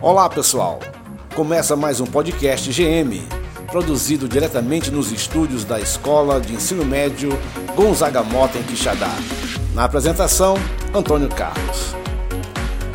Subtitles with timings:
[0.00, 0.78] Olá pessoal,
[1.34, 3.20] começa mais um podcast GM,
[3.66, 7.30] produzido diretamente nos estúdios da Escola de Ensino Médio
[7.74, 9.10] Gonzaga Mota em Quixadá.
[9.74, 10.56] Na apresentação,
[10.94, 11.94] Antônio Carlos.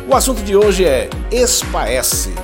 [0.08, 2.34] O assunto de hoje é espaece.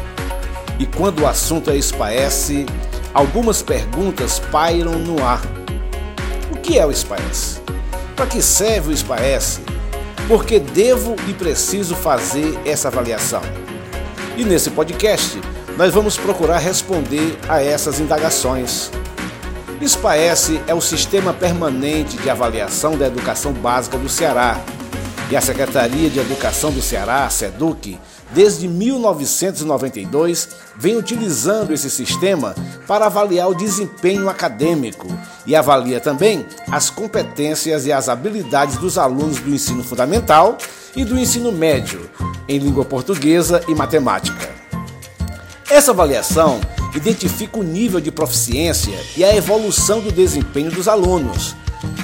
[0.79, 2.64] E quando o assunto é espaece,
[3.12, 5.43] algumas perguntas pairam no ar.
[6.52, 7.61] O que é o espaece?
[8.16, 9.61] Para que serve o espaece?
[10.31, 13.43] Por que devo e preciso fazer essa avaliação?
[14.37, 15.41] E nesse podcast,
[15.77, 18.93] nós vamos procurar responder a essas indagações.
[19.84, 24.61] SPAES é o Sistema Permanente de Avaliação da Educação Básica do Ceará.
[25.33, 27.98] E a Secretaria de Educação do Ceará, SEDUC,
[28.33, 32.55] desde 1992, vem utilizando esse sistema
[32.87, 35.06] para avaliar o desempenho acadêmico
[35.47, 40.59] e avalia também as competências e as habilidades dos alunos do ensino fundamental
[40.95, 42.09] e do ensino médio,
[42.48, 44.51] em língua portuguesa e matemática.
[45.70, 46.61] Essa avaliação
[46.95, 51.55] identifica o nível de proficiência e a evolução do desempenho dos alunos,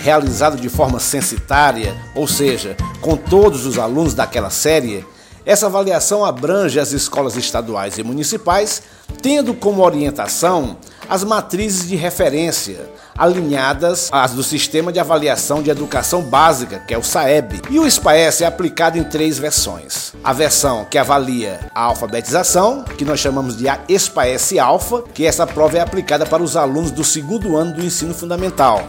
[0.02, 5.04] realizado de forma censitária, ou seja, com todos os alunos daquela série.
[5.47, 8.83] Essa avaliação abrange as escolas estaduais e municipais,
[9.22, 10.77] tendo como orientação
[11.08, 16.98] as matrizes de referência, alinhadas às do Sistema de Avaliação de Educação Básica, que é
[16.98, 17.62] o SAEB.
[17.70, 20.12] E o SPAES é aplicado em três versões.
[20.25, 23.66] A versão que avalia a alfabetização, que nós chamamos de
[23.97, 28.12] SPAES Alfa, que essa prova é aplicada para os alunos do segundo ano do ensino
[28.12, 28.84] fundamental.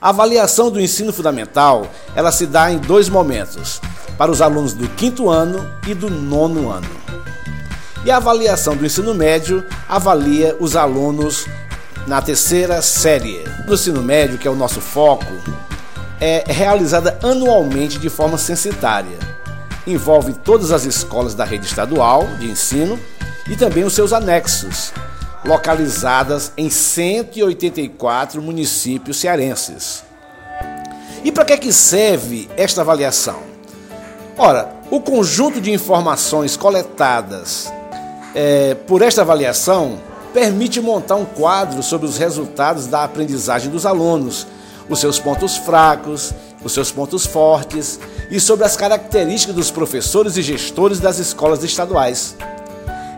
[0.00, 3.80] A avaliação do ensino fundamental, ela se dá em dois momentos,
[4.20, 6.90] para os alunos do quinto ano e do nono ano.
[8.04, 11.46] E a avaliação do ensino médio avalia os alunos
[12.06, 13.42] na terceira série.
[13.66, 15.24] Do ensino médio, que é o nosso foco,
[16.20, 19.18] é realizada anualmente de forma censitária.
[19.86, 23.00] Envolve todas as escolas da rede estadual de ensino
[23.48, 24.92] e também os seus anexos,
[25.46, 30.04] localizadas em 184 municípios cearenses.
[31.24, 33.49] E para que, que serve esta avaliação?
[34.42, 37.70] Ora, o conjunto de informações coletadas
[38.34, 39.98] é, por esta avaliação
[40.32, 44.46] permite montar um quadro sobre os resultados da aprendizagem dos alunos,
[44.88, 46.32] os seus pontos fracos,
[46.64, 52.34] os seus pontos fortes e sobre as características dos professores e gestores das escolas estaduais.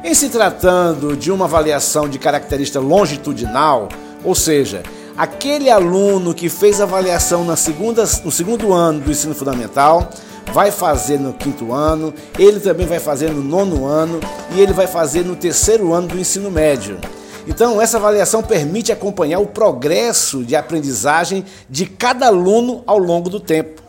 [0.03, 3.89] Em se tratando de uma avaliação de característica longitudinal,
[4.25, 4.83] ou seja,
[5.16, 10.10] aquele aluno que fez avaliação na segunda, no segundo ano do ensino fundamental
[10.53, 14.20] vai fazer no quinto ano, ele também vai fazer no nono ano
[14.54, 16.98] e ele vai fazer no terceiro ano do ensino médio.
[17.47, 23.41] Então, essa avaliação permite acompanhar o progresso de aprendizagem de cada aluno ao longo do
[23.41, 23.82] tempo.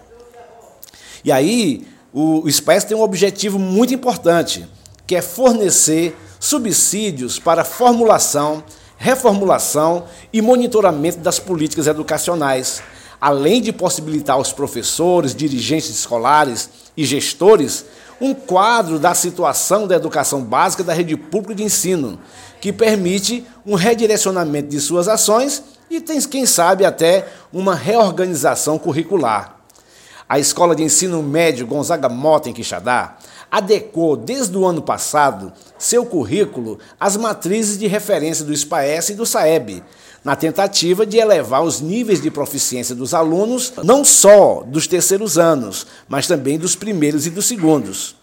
[1.24, 4.68] E aí, o SPAES tem um objetivo muito importante,
[5.06, 8.64] que é fornecer subsídios para formulação,
[8.98, 12.82] reformulação e monitoramento das políticas educacionais
[13.24, 17.86] além de possibilitar aos professores, dirigentes escolares e gestores
[18.20, 22.20] um quadro da situação da educação básica da rede pública de ensino,
[22.60, 29.53] que permite um redirecionamento de suas ações e tem, quem sabe, até uma reorganização curricular.
[30.34, 33.18] A Escola de Ensino Médio Gonzaga Mota, em Quixadá,
[33.52, 39.28] adequou desde o ano passado seu currículo às matrizes de referência do SPAES e do
[39.28, 39.84] SAEB,
[40.24, 45.86] na tentativa de elevar os níveis de proficiência dos alunos, não só dos terceiros anos,
[46.10, 48.16] mas também dos primeiros e dos segundos.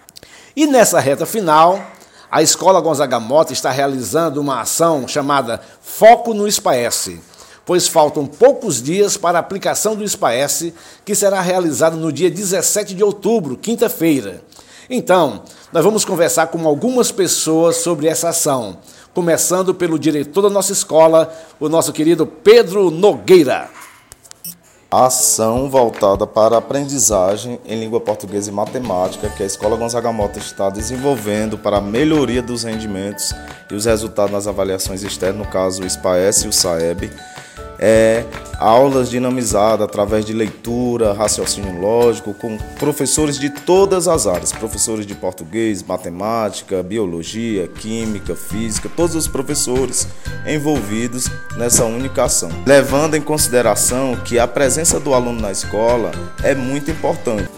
[0.57, 1.81] E nessa reta final,
[2.29, 7.21] a Escola Gonzaga Mota está realizando uma ação chamada Foco no SPAES,
[7.71, 10.73] pois faltam poucos dias para a aplicação do SPAES,
[11.05, 14.43] que será realizado no dia 17 de outubro, quinta-feira.
[14.91, 18.79] Então, nós vamos conversar com algumas pessoas sobre essa ação
[19.15, 23.69] começando pelo diretor da nossa escola, o nosso querido Pedro Nogueira.
[24.91, 30.41] ação voltada para a aprendizagem em língua portuguesa e matemática que a Escola Gonzaga Mota
[30.41, 33.33] está desenvolvendo para a melhoria dos rendimentos
[33.71, 37.13] e os resultados nas avaliações externas, no caso o SPAES e o SAEB
[37.83, 38.25] é,
[38.59, 45.15] aulas dinamizadas através de leitura, raciocínio lógico, com professores de todas as áreas, professores de
[45.15, 50.07] português, matemática, biologia, química, física, todos os professores
[50.47, 56.11] envolvidos nessa única ação, levando em consideração que a presença do aluno na escola
[56.45, 57.49] é muito importante.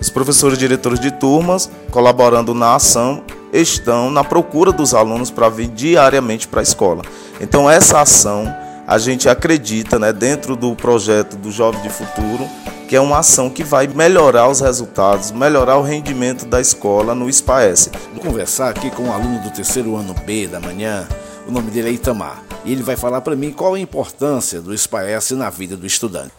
[0.00, 3.22] Os professores e diretores de turmas, colaborando na ação,
[3.52, 7.02] estão na procura dos alunos para vir diariamente para a escola.
[7.40, 8.52] Então, essa ação
[8.90, 12.44] a gente acredita, né, dentro do projeto do Jovem de Futuro,
[12.88, 17.32] que é uma ação que vai melhorar os resultados, melhorar o rendimento da escola no
[17.32, 17.88] SPAES.
[18.12, 21.06] Vou conversar aqui com um aluno do terceiro ano B da manhã,
[21.46, 24.76] o nome dele é Itamar, e ele vai falar para mim qual a importância do
[24.76, 26.32] SPAES na vida do estudante.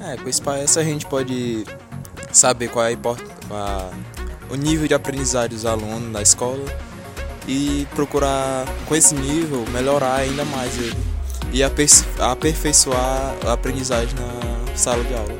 [0.00, 1.66] É, com o SPAES a gente pode
[2.32, 2.96] saber qual é
[3.50, 3.90] a,
[4.50, 6.64] o nível de aprendizagem dos alunos da escola
[7.46, 11.07] e procurar, com esse nível, melhorar ainda mais ele
[11.52, 15.38] e aperfeiçoar a aprendizagem na sala de aula.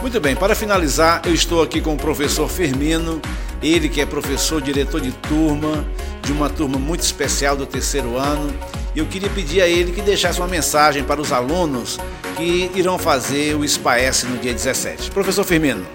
[0.00, 3.20] Muito bem, para finalizar, eu estou aqui com o professor Firmino,
[3.62, 5.84] ele que é professor, diretor de turma,
[6.22, 8.50] de uma turma muito especial do terceiro ano.
[8.94, 11.98] E eu queria pedir a ele que deixasse uma mensagem para os alunos
[12.36, 15.10] que irão fazer o SPAES no dia 17.
[15.10, 15.86] Professor Firmino.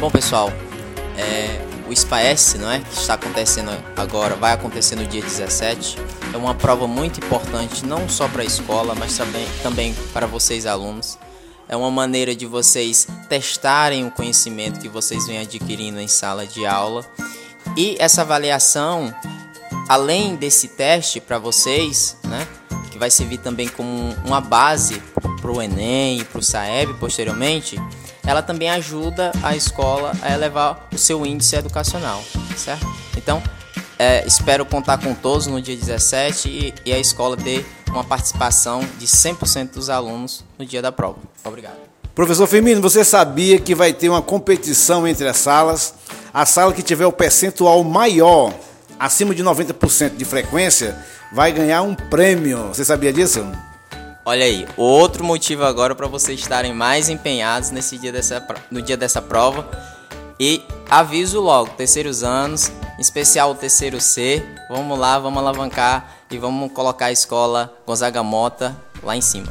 [0.00, 0.52] Bom, pessoal,
[1.16, 5.96] é, o SPAES, não é, que está acontecendo agora, vai acontecer no dia 17.
[6.32, 10.66] É uma prova muito importante, não só para a escola, mas também, também para vocês
[10.66, 11.18] alunos
[11.68, 16.64] é uma maneira de vocês testarem o conhecimento que vocês vêm adquirindo em sala de
[16.64, 17.04] aula.
[17.76, 19.14] E essa avaliação,
[19.86, 22.48] além desse teste para vocês, né,
[22.90, 25.00] que vai servir também como uma base
[25.40, 27.78] para o Enem e para o Saeb posteriormente,
[28.28, 32.22] ela também ajuda a escola a elevar o seu índice educacional,
[32.54, 32.86] certo?
[33.16, 33.42] Então,
[33.98, 38.84] é, espero contar com todos no dia 17 e, e a escola ter uma participação
[38.98, 41.16] de 100% dos alunos no dia da prova.
[41.42, 41.78] Obrigado.
[42.14, 45.94] Professor Firmino, você sabia que vai ter uma competição entre as salas?
[46.32, 48.52] A sala que tiver o percentual maior,
[49.00, 51.02] acima de 90% de frequência,
[51.32, 52.68] vai ganhar um prêmio.
[52.68, 53.50] Você sabia disso?
[54.28, 58.94] Olha aí, outro motivo agora para vocês estarem mais empenhados nesse dia dessa, no dia
[58.94, 59.66] dessa prova.
[60.38, 66.36] E aviso logo, terceiros anos, em especial o terceiro C, vamos lá, vamos alavancar e
[66.36, 69.50] vamos colocar a escola Gonzaga Mota lá em cima.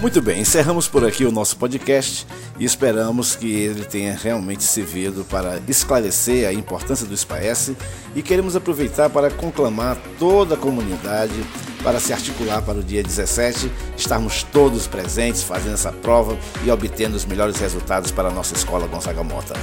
[0.00, 2.26] Muito bem, encerramos por aqui o nosso podcast
[2.58, 7.72] e esperamos que ele tenha realmente servido para esclarecer a importância do SPAES
[8.16, 11.44] e queremos aproveitar para conclamar toda a comunidade
[11.82, 17.16] para se articular para o dia 17, estarmos todos presentes fazendo essa prova e obtendo
[17.16, 19.54] os melhores resultados para a nossa escola Gonzaga Mota.